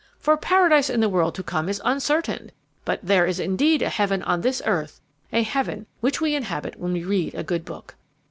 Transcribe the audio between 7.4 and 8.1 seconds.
good book.